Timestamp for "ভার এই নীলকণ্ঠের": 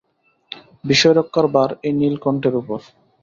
1.53-2.53